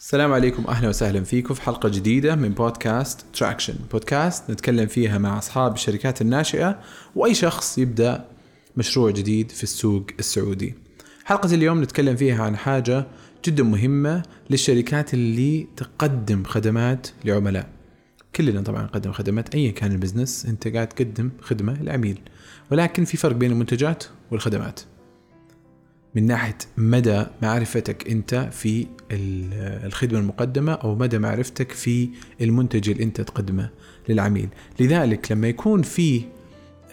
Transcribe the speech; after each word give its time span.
السلام 0.00 0.32
عليكم 0.32 0.66
أهلا 0.66 0.88
وسهلا 0.88 1.24
فيكم 1.24 1.54
في 1.54 1.62
حلقة 1.62 1.88
جديدة 1.88 2.36
من 2.36 2.48
بودكاست 2.48 3.26
تراكشن 3.32 3.74
بودكاست 3.92 4.50
نتكلم 4.50 4.86
فيها 4.86 5.18
مع 5.18 5.38
أصحاب 5.38 5.74
الشركات 5.74 6.20
الناشئة 6.20 6.80
وأي 7.16 7.34
شخص 7.34 7.78
يبدأ 7.78 8.24
مشروع 8.76 9.10
جديد 9.10 9.50
في 9.50 9.62
السوق 9.62 10.06
السعودي. 10.18 10.74
حلقة 11.24 11.54
اليوم 11.54 11.82
نتكلم 11.82 12.16
فيها 12.16 12.44
عن 12.44 12.56
حاجة 12.56 13.06
جدا 13.44 13.62
مهمة 13.62 14.22
للشركات 14.50 15.14
اللي 15.14 15.66
تقدم 15.76 16.44
خدمات 16.44 17.06
لعملاء. 17.24 17.68
كلنا 18.36 18.60
طبعا 18.60 18.82
نقدم 18.82 19.12
خدمات 19.12 19.54
ايا 19.54 19.70
كان 19.70 19.92
ال 19.92 19.98
business 19.98 20.46
أنت 20.46 20.68
قاعد 20.68 20.88
تقدم 20.88 21.30
خدمة 21.40 21.82
لعميل. 21.82 22.20
ولكن 22.70 23.04
في 23.04 23.16
فرق 23.16 23.36
بين 23.36 23.50
المنتجات 23.50 24.04
والخدمات. 24.30 24.80
من 26.14 26.26
ناحية 26.26 26.58
مدى 26.76 27.24
معرفتك 27.42 28.10
أنت 28.10 28.48
في 28.52 28.86
الخدمة 29.84 30.18
المقدمة 30.18 30.72
أو 30.72 30.94
مدى 30.94 31.18
معرفتك 31.18 31.72
في 31.72 32.08
المنتج 32.40 32.90
اللي 32.90 33.04
أنت 33.04 33.20
تقدمه 33.20 33.70
للعميل. 34.08 34.48
لذلك 34.80 35.32
لما 35.32 35.48
يكون 35.48 35.82
في 35.82 36.22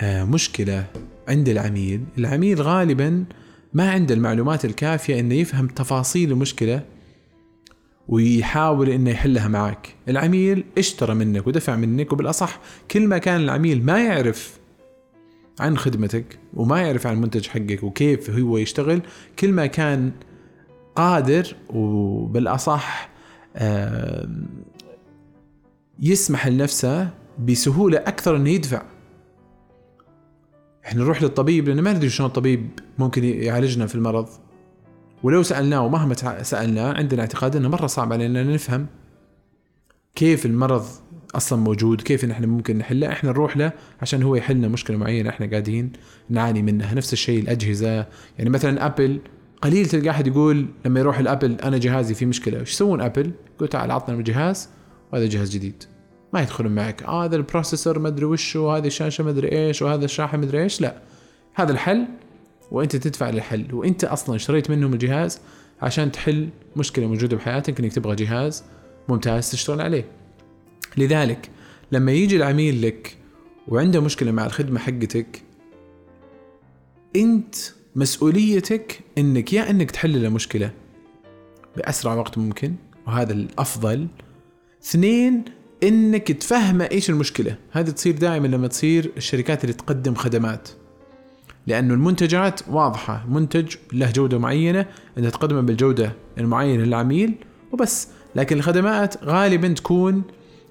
آه، 0.02 0.24
مشكلة 0.24 0.86
عند 1.27 1.50
العميل 1.50 2.04
العميل 2.18 2.62
غالبا 2.62 3.26
ما 3.74 3.91
عنده 3.91 4.16
المعلومات 4.16 4.66
الكافية 4.66 5.20
إنه 5.20 5.36
يفهم 5.36 5.68
تفاصيل 5.68 6.32
المشكلة 6.32 6.84
ويحاول 8.08 8.90
إنه 8.90 9.10
يحلها 9.10 9.48
معك 9.48 9.96
العميل 10.10 10.63
اشترى 10.77 11.13
منك 11.13 11.48
ودفع 11.48 11.76
منك 11.76 12.13
وبالأصح 12.13 12.60
كل 12.91 13.08
ما 13.08 13.18
كان 13.18 13.41
العميل 13.41 13.86
ما 13.86 14.04
يعرف 14.04 14.57
عن 15.60 15.78
خدمتك 15.78 16.40
وما 16.54 16.82
يعرف 16.82 17.08
عن 17.08 17.14
المنتج 17.14 17.48
حقك 17.48 17.84
وكيف 17.84 18.30
هو 18.30 18.58
يشتغل. 18.58 19.02
كل 19.40 19.52
ما 19.52 19.66
كان 19.66 20.12
قادر 20.96 21.56
وبالأصح 21.70 23.10
يسمح 25.99 26.48
لنفسه 26.48 27.10
بسهولة 27.46 27.98
أكثر 27.98 28.36
إنه 28.36 28.49
يدفع. 28.49 28.82
إحنا 30.86 31.04
نروح 31.04 31.24
للطبيب 31.24 31.68
لأن 31.68 31.82
ما 31.82 31.94
ندري 31.94 32.10
شلون 32.10 32.27
الطبيب 32.27 32.70
ممكن 32.98 33.24
يعالجنا 33.24 33.88
في 33.88 33.96
المرض. 33.96 34.30
ولو 35.24 35.44
سألناه 35.44 35.86
ومهما 35.86 36.44
سألناه 36.44 36.94
عندنا 36.94 37.21
اعتقاد 37.21 37.55
إنه 37.55 37.70
مرة 37.70 37.88
صعب 37.88 38.14
علينا 38.14 38.44
نفهم 38.44 38.88
كيف 40.16 40.46
المرض 40.46 40.86
أصلا 41.36 41.60
موجود 41.60 42.02
كيف 42.02 42.26
نحن 42.26 42.46
ممكن 42.46 42.78
نحله 42.78 43.12
إحنا 43.12 43.30
نروح 43.30 43.58
له 43.58 43.72
عشان 44.02 44.24
هو 44.24 44.36
يحلنا 44.36 44.68
مشكلة 44.68 44.98
معينة 44.98 45.30
إحنا 45.30 45.46
قاعدين 45.46 45.92
نعاني 46.30 46.62
منها. 46.62 46.94
نفس 46.94 47.14
الشيء 47.14 47.42
الأجهزة. 47.42 48.08
يعني 48.38 48.50
مثلا 48.50 48.86
أبل 48.86 49.20
قليل 49.62 49.86
تلقى 49.86 50.10
أحد 50.10 50.28
يقول 50.28 50.66
لما 50.86 51.00
يروح 51.00 51.20
الأبل 51.20 51.58
أنا 51.64 51.78
جهازي 51.78 52.14
فيه 52.14 52.26
مشكلة. 52.26 52.60
إيش 52.60 52.72
يسوون 52.72 53.02
أبل؟ 53.02 53.32
يقول 53.55 53.68
تعال 53.68 53.92
عطنا 53.92 54.16
الجهاز 54.16 54.70
وهذا 55.14 55.26
جهاز 55.26 55.50
جديد. 55.50 55.84
ما 56.34 56.42
يدخلون 56.42 56.76
معك. 56.76 57.04
آه 57.04 57.26
هذا 57.26 57.36
ال 57.35 57.42
processor 57.42 57.99
ما 58.00 58.08
أدري 58.08 58.26
وش 58.26 58.55
وهذه 58.55 58.88
الشاشة 58.88 59.24
ما 59.24 59.30
أدري 59.30 59.52
إيش 59.52 59.82
وهذا 59.82 60.05
الشاحن 60.05 60.38
ما 60.38 60.46
أدري 60.46 60.64
إيش. 60.64 60.82
لا 60.82 60.96
هذا 61.54 61.72
الحل 61.72 62.05
وأنت 62.72 62.96
تدفع 62.96 63.30
للحل. 63.30 63.74
وأنت 63.74 64.03
أصلا 64.03 64.36
اشتريت 64.36 64.70
منهم 64.70 64.94
الجهاز 64.94 65.42
عشان 65.81 66.12
تحل 66.12 66.50
مشكلة 66.75 67.08
موجودة 67.08 67.38
بحياتك 67.38 67.80
إنك 67.80 67.94
تبغى 67.94 68.16
جهاز 68.16 68.64
ممتاز 69.09 69.52
تشتغل 69.52 69.81
عليه. 69.81 70.06
لذلك 70.97 71.50
لما 71.91 72.12
يجي 72.12 72.38
العميل 72.38 72.81
لك 72.81 73.17
وعنده 73.67 74.01
مشكلة 74.01 74.31
مع 74.31 74.45
الخدمة 74.45 74.79
حقتك 74.79 75.44
أنت 77.16 77.56
مسؤوليتك 77.95 79.00
إنك 79.18 79.53
يا 79.53 79.69
إنك 79.69 79.91
تحل 79.91 80.23
له 80.23 80.29
بأسرع 81.78 82.13
وقت 82.13 82.38
ممكن 82.38 82.73
وهذا 83.07 83.34
الأفضل. 83.34 84.07
اثنين 84.84 85.44
إنك 85.84 86.31
تفهمه 86.31 86.88
إيش 86.91 87.09
المشكلة. 87.09 87.56
هذه 87.72 87.90
تصير 87.90 88.18
دائما 88.18 88.47
لما 88.47 88.68
تصير 88.68 89.12
الشركات 89.18 89.63
اللي 89.63 89.74
تقدم 89.74 90.16
خدمات. 90.16 90.69
لأنه 91.68 91.94
المنتجات 91.94 92.59
واضحة 92.69 93.25
منتج 93.30 93.75
له 93.94 94.12
جودة 94.12 94.38
معينة 94.38 94.86
أنت 95.18 95.28
تقدمه 95.28 95.62
بالجودة 95.62 96.13
المعينة 96.38 96.84
للعميل 96.84 97.36
وبس. 97.72 98.07
لكن 98.36 98.57
الخدمات 98.57 99.24
غالبا 99.24 99.68
تكون 99.68 100.24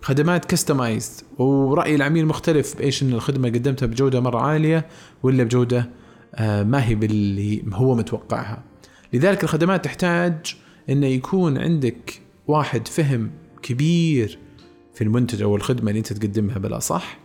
خدمات 0.06 0.44
كستمايزد 0.44 1.22
ورأي 1.38 1.94
العميل 1.94 2.26
مختلف 2.26 2.76
بإيش 2.76 3.02
إن 3.02 3.12
الخدمة 3.12 3.48
قدمتها 3.48 3.86
بجودة 3.86 4.20
مرة 4.20 4.38
عالية 4.38 4.86
ولا 5.22 5.44
بجودة 5.44 5.90
آه، 6.34 6.62
ما 6.62 6.84
هي 6.84 6.94
باللي 6.94 7.64
هو 7.72 7.94
متوقعها. 7.94 8.62
لذلك 9.12 9.44
الخدمات 9.44 9.84
تحتاج 9.84 10.56
انه 10.88 11.06
يكون 11.06 11.58
عندك 11.58 12.20
واحد 12.46 12.88
فهم 12.88 13.30
كبير 13.62 14.38
في 14.94 15.04
المنتج 15.04 15.42
أو 15.42 15.56
الخدمة 15.56 15.88
اللي 15.88 15.98
أنت 15.98 16.12
تقدمها 16.12 16.58
بالاصح 16.58 17.18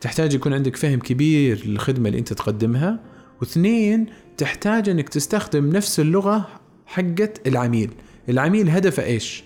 تحتاج 0.00 0.34
يكون 0.34 0.52
عندك 0.52 0.76
فهم 0.76 1.00
كبير 1.00 1.66
للخدمة 1.66 2.08
اللي 2.08 2.18
أنت 2.18 2.32
تقدمها. 2.32 3.00
واثنين 3.40 4.06
تحتاج 4.36 4.88
إنك 4.88 5.08
تستخدم 5.08 5.70
نفس 5.70 6.00
اللغة 6.00 6.48
حقت 6.86 7.46
العميل. 7.46 7.90
العميل 8.28 8.70
هدفه 8.70 9.04
إيش؟ 9.04 9.44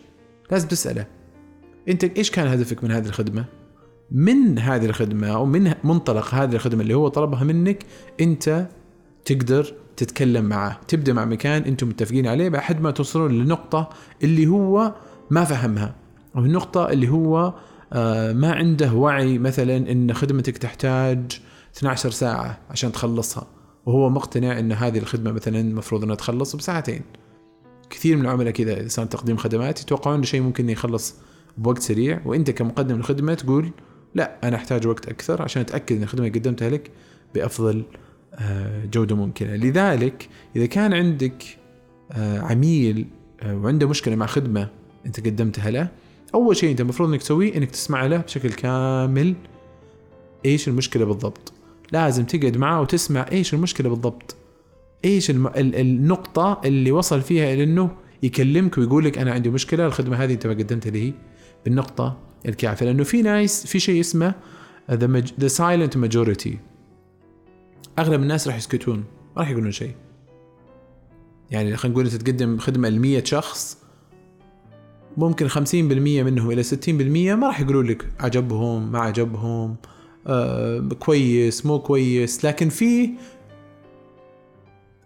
لازم 0.51 0.69
تسأله. 0.69 1.16
أنت 1.89 2.05
إيش 2.05 2.31
كان 2.31 2.47
هدفك 2.47 2.85
من 2.85 2.93
هذه 2.93 3.07
الخدمة؟ 3.07 3.45
من 4.11 4.59
هذه 4.59 4.87
الخدمة 4.87 5.29
أو 5.29 5.47
من 5.47 5.75
منطلق 5.85 6.35
هذه 6.35 6.55
الخدمة 6.55 6.83
اللي 6.83 6.95
هو 6.95 7.09
طلبها 7.09 7.45
منك 7.45 7.85
أنت 8.21 8.67
تقدر 9.25 9.75
تتكلم 9.97 10.45
معه. 10.45 10.81
تبدأ 10.89 11.13
مع 11.13 11.25
مكان 11.25 11.63
أنتم 11.63 11.89
متفقين 11.89 12.27
عليه 12.27 12.49
بعد 12.49 12.81
ما 12.81 12.91
توصلون 12.91 13.33
للنقطه 13.33 13.89
اللي 14.23 14.47
هو 14.47 14.95
ما 15.31 15.45
فهمها. 15.45 15.95
أو 16.37 16.41
النقطة 16.41 16.89
اللي 16.89 17.09
هو 17.09 17.55
آه، 17.93 18.33
ما 18.33 18.53
عنده 18.53 18.93
وعي 18.93 19.39
مثلا 19.39 19.77
إن 19.77 20.13
خدمتك 20.13 20.59
تحتاج 20.59 21.41
12 21.77 22.11
ساعة 22.11 22.59
عشان 22.71 22.93
تخلصها. 22.93 23.47
وهو 23.87 24.11
مقتنع 24.11 24.59
إن 24.59 24.73
هذه 24.73 24.99
الخدمة 24.99 25.33
مثلا 25.33 25.61
المفروض 25.61 26.05
إنها 26.05 26.15
تخلص 26.15 26.57
بساعتين. 26.57 27.03
كثير 27.91 28.17
من 28.17 28.23
العملاء 28.23 28.53
كذا 28.53 28.81
اذا 28.81 29.05
تقديم 29.05 29.37
خدمات 29.37 29.81
يتوقعون 29.81 30.23
شيء 30.23 30.41
ممكن 30.41 30.71
يخلص 30.71 31.15
بوقت 31.59 31.83
سريع 31.83 32.21
وأنت 32.25 32.51
كمقدم 32.51 32.97
الخدمة 32.97 33.35
تقول 33.35 33.71
لا 34.15 34.37
أنا 34.45 34.57
أحتاج 34.57 34.87
وقت 34.87 35.09
أكثر 35.09 35.43
عشان 35.43 35.63
أتأكد 35.63 35.97
إن 35.97 36.03
الخدمة 36.03 36.27
اللي 36.27 36.39
قدمتها 36.39 36.71
لك 36.71 36.91
بأفضل 37.35 37.83
آه، 38.35 38.85
جودة 38.93 39.17
ممكنة. 39.17 39.57
لذلك 39.57 40.29
إذا 40.57 40.67
كان 40.67 40.93
عندك 40.93 41.45
آه، 42.13 42.41
عميل 42.41 43.07
آه، 43.43 43.57
وعنده 43.57 43.89
مشكلة 43.89 44.17
مع 44.17 44.27
خدمة 44.27 44.69
أنت 45.07 45.21
قدمتها 45.27 45.71
له 45.71 45.89
أول 46.35 46.57
شيء 46.57 46.71
أنت 46.71 46.81
المفروض 46.81 47.09
إنك 47.09 47.21
تسويه 47.21 47.57
إنك 47.57 47.71
تسمع 47.71 48.07
له 48.07 48.17
بشكل 48.17 48.53
كامل 48.53 49.35
إيش 50.45 50.69
المشكلة 50.69 51.05
بالضبط. 51.05 51.53
لازم 51.93 52.25
تقعد 52.25 52.57
معاه 52.57 52.81
وتسمع 52.81 53.27
إيش 53.33 53.55
المشكلة 53.55 53.89
بالضبط. 53.89 54.37
إيش 55.05 55.31
الم... 55.31 55.51
النقطة 55.57 56.61
اللي 56.65 56.93
وصل 56.93 57.23
فيها 57.23 57.55
إلى 57.55 57.65
إنه 57.65 57.91
يكلمك 58.23 58.79
ويقول 58.79 59.05
لك 59.05 59.19
أنا 59.19 59.33
عندي 59.33 59.51
مشكلة 59.51 59.87
الخدمة 59.87 60.17
هذه 60.17 60.33
أنت 60.33 60.47
ما 60.47 60.53
قدمتها 60.53 60.91
لي. 60.91 61.15
بالنقطة 61.65 62.19
الكافية 62.49 62.87
لأنه 62.87 63.05
في 63.05 63.23
ناس 63.23 63.67
في 63.67 63.81
شيء 63.81 64.01
اسمه 64.01 64.35
the 64.91 65.23
the 65.41 65.49
silent 65.49 65.97
majority 65.97 66.59
أغلب 67.99 68.23
الناس 68.23 68.49
راح 68.49 68.57
يسكتون 68.57 68.97
ما 69.37 69.43
راح 69.43 69.51
يقولون 69.51 69.73
شيء. 69.73 69.95
يعني 71.51 71.77
خلينا 71.77 71.95
نقول 71.95 72.05
إنت 72.05 72.15
تقدم 72.15 72.59
خدمة 72.59 72.89
ل 72.89 73.01
100 73.01 73.25
شخص 73.25 73.79
ممكن 75.17 75.49
50% 75.49 75.55
منهم 75.75 76.51
إلى 76.51 76.63
60% 76.65 76.69
ما 77.35 77.47
راح 77.47 77.61
يقولوا 77.61 77.83
لك 77.83 78.07
عجبهم 78.21 78.93
ما 78.93 78.99
عجبهم 78.99 79.77
آه 80.27 80.89
كويس 80.99 81.67
مو 81.67 81.79
كويس. 81.79 82.45
لكن 82.45 82.69
في 82.69 83.11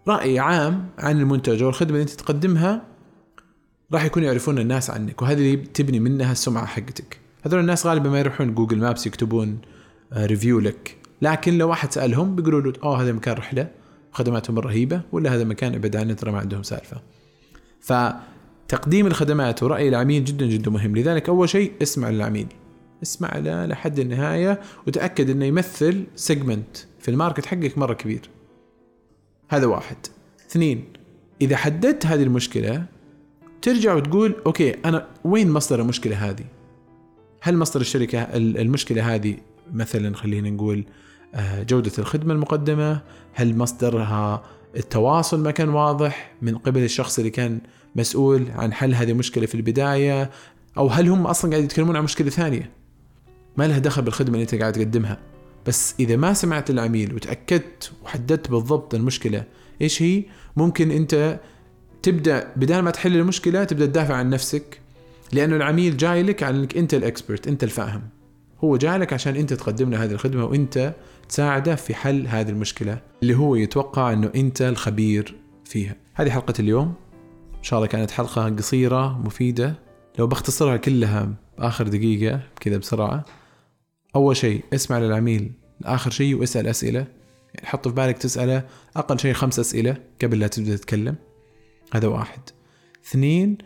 رأي 0.07 0.39
عام 0.39 0.89
عن 0.97 1.19
المنتج 1.19 1.63
أو 1.63 1.69
الخدمة 1.69 1.91
اللي 1.91 2.01
أنت 2.01 2.09
تقدمها 2.09 2.90
راح 3.93 4.05
يكونوا 4.05 4.27
يعرفون 4.27 4.59
الناس 4.59 4.89
عنك 4.89 5.21
وهذه 5.21 5.37
اللي 5.37 5.55
تبني 5.55 5.99
منها 5.99 6.31
السمعة 6.31 6.65
حقتك. 6.65 7.19
هذول 7.43 7.59
الناس 7.59 7.85
غالبا 7.85 8.09
ما 8.09 8.19
يروحون 8.19 8.55
Google 8.55 8.77
Maps 8.77 9.07
يكتبون 9.07 9.59
review 10.13 10.59
آه، 10.59 10.61
لك. 10.61 10.97
لكن 11.21 11.57
لو 11.57 11.69
واحد 11.69 11.91
سألهم 11.91 12.35
بيقولوا 12.35 12.61
له 12.61 12.73
أوه 12.83 13.01
هذا 13.01 13.11
مكان 13.11 13.33
رحلة 13.33 13.67
خدماتهم 14.11 14.59
رهيبة 14.59 15.01
ولا 15.11 15.35
هذا 15.35 15.43
مكان 15.43 15.75
أبعد 15.75 15.95
عنه 15.95 16.13
ترى 16.13 16.31
ما 16.31 16.39
عندهم 16.39 16.63
سالفة. 16.63 17.01
فتقديم 17.81 19.07
الخدمات 19.07 19.63
ورأي 19.63 19.89
العميل 19.89 20.25
جدا 20.25 20.45
جدا 20.45 20.71
مهم. 20.71 20.97
لذلك 20.97 21.29
أول 21.29 21.49
شيء 21.49 21.71
اسمع 21.81 22.09
للعميل. 22.09 22.47
اسمع 23.03 23.37
له 23.37 23.65
لحد 23.65 23.99
النهاية 23.99 24.61
وتأكد 24.87 25.29
أنه 25.29 25.45
يمثل 25.45 26.03
segment 26.15 26.77
في 26.99 27.11
ال 27.11 27.16
market 27.16 27.45
حقك 27.45 27.77
مرة 27.77 27.93
كبير. 27.93 28.29
هذا 29.49 29.65
واحد. 29.65 29.97
اثنين 30.49 30.83
إذا 31.41 31.57
حددت 31.57 32.05
هذه 32.05 32.23
المشكلة 32.23 32.85
ترجع 33.61 33.93
وتقول 33.93 34.35
okay 34.45 34.75
أنا 34.85 35.07
وين 35.23 35.51
مصدر 35.51 35.81
المشكلة 35.81 36.29
هذه؟ 36.29 36.45
هل 37.41 37.57
مصدر 37.57 37.81
الشركة 37.81 38.21
المشكلة 38.35 39.15
هذه 39.15 39.37
مثلا 39.73 40.15
خلينا 40.15 40.49
نقول 40.49 40.83
آه، 41.35 41.63
جودة 41.63 41.91
الخدمة 41.99 42.33
المقدمة؟ 42.33 43.01
هل 43.33 43.57
مصدرها 43.57 44.43
التواصل 44.75 45.39
ما 45.43 45.51
كان 45.51 45.69
واضح 45.69 46.31
من 46.41 46.57
قبل 46.57 46.83
الشخص 46.83 47.17
اللي 47.19 47.31
كان 47.31 47.61
مسؤول 47.95 48.45
عن 48.55 48.73
حل 48.73 48.95
هذه 48.95 49.11
المشكلة 49.11 49.45
في 49.45 49.55
البداية 49.55 50.29
أو 50.77 50.87
هل 50.87 51.09
هم 51.09 51.27
أصلا 51.27 51.51
قاعد 51.51 51.63
يتكلمون 51.63 51.95
عن 51.95 52.03
مشكلة 52.03 52.29
ثانية 52.29 52.71
ما 53.57 53.67
لها 53.67 53.79
دخل 53.79 54.01
بالخدمة 54.01 54.33
اللي 54.33 54.43
أنت 54.43 54.55
قاعد 54.55 54.73
تقدمها 54.73 55.17
بس 55.67 55.95
إذا 55.99 56.15
ما 56.15 56.33
سمعت 56.33 56.69
العميل 56.69 57.15
وتأكدت 57.15 57.91
وحددت 58.03 58.51
بالضبط 58.51 58.95
المشكلة 58.95 59.43
إيش 59.81 60.01
هي 60.01 60.23
ممكن 60.55 60.91
أنت 60.91 61.39
تبدأ 62.03 62.53
بدال 62.55 62.81
ما 62.81 62.91
تحل 62.91 63.15
المشكلة 63.15 63.63
تبدأ 63.63 63.85
تدافع 63.85 64.15
عن 64.15 64.29
نفسك 64.29 64.79
لأنه 65.33 65.55
العميل 65.55 65.97
جاي 65.97 66.23
لك 66.23 66.43
على 66.43 66.57
إنك 66.57 66.77
أنت 66.77 66.93
الإكسبرت 66.93 67.47
أنت 67.47 67.63
الفاهم. 67.63 68.01
هو 68.63 68.77
جاي 68.77 68.97
لك 68.97 69.13
عشان 69.13 69.35
أنت 69.35 69.53
تقدم 69.53 69.89
له 69.89 70.03
هذه 70.03 70.11
الخدمة 70.11 70.45
وأنت 70.45 70.93
تساعده 71.29 71.75
في 71.75 71.95
حل 71.95 72.27
هذه 72.27 72.49
المشكلة 72.49 73.01
اللي 73.23 73.35
هو 73.35 73.55
يتوقع 73.55 74.13
إنه 74.13 74.31
أنت 74.35 74.61
الخبير 74.61 75.35
فيها. 75.65 75.95
هذه 76.13 76.29
حلقة 76.29 76.53
اليوم. 76.59 76.93
إن 77.57 77.63
شاء 77.63 77.79
الله 77.79 77.87
كانت 77.87 78.11
حلقة 78.11 78.49
قصيرة 78.49 79.19
مفيدة. 79.19 79.75
لو 80.19 80.27
بختصرها 80.27 80.77
كلها 80.77 81.33
بآخر 81.57 81.87
دقيقة 81.87 82.41
كذا 82.59 82.77
بسرعة. 82.77 83.25
أول 84.15 84.37
شيء 84.37 84.63
اسمع 84.73 84.99
للعميل. 84.99 85.51
لاخر 85.81 86.11
شيء 86.11 86.35
واسأل 86.35 86.67
أسئلة. 86.67 87.05
يعني 87.55 87.67
حط 87.67 87.87
في 87.87 87.93
بالك 87.93 88.17
تسأله 88.17 88.63
أقل 88.95 89.19
شيء 89.19 89.33
خمس 89.33 89.59
أسئلة 89.59 89.97
قبل 90.23 90.39
لا 90.39 90.47
تبدأ 90.47 90.75
تتكلم. 90.75 91.15
هذا 91.93 92.07
واحد. 92.07 92.39
اثنين 93.05 93.57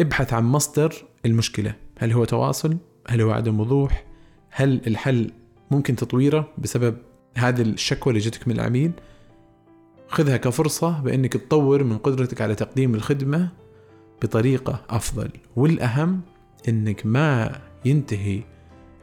ابحث 0.00 0.32
عن 0.32 0.44
مصدر 0.44 0.94
المشكلة. 1.26 1.74
هل 1.98 2.12
هو 2.12 2.24
تواصل؟ 2.24 2.76
هل 3.08 3.20
هو 3.20 3.30
عدم 3.30 3.60
وضوح؟ 3.60 4.04
هل 4.50 4.80
الحل 4.86 5.30
ممكن 5.70 5.96
تطويره 5.96 6.48
بسبب 6.58 6.96
هذه 7.34 7.62
الشكوى 7.62 8.10
اللي 8.10 8.24
جتك 8.24 8.48
من 8.48 8.54
العميل؟ 8.54 8.92
خذها 10.08 10.36
كفرصة 10.36 11.00
بأنك 11.00 11.32
تطور 11.32 11.84
من 11.84 11.98
قدرتك 11.98 12.40
على 12.40 12.54
تقديم 12.54 12.94
الخدمة 12.94 13.48
بطريقة 14.22 14.84
أفضل. 14.90 15.30
والأهم 15.56 16.20
أنك 16.68 17.06
ما 17.06 17.60
ينتهي 17.84 18.42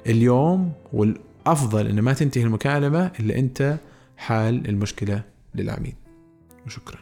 اليوم 0.08 0.72
والأفضل 0.94 1.88
أن 1.88 2.00
ما 2.00 2.14
تنتهي 2.14 2.44
المكالمة 2.44 3.12
إلا 3.20 3.40
أنت 3.40 3.78
حال 4.18 4.70
المشكلة 4.70 5.24
للعميل. 5.56 5.96
وشكرا. 6.66 7.00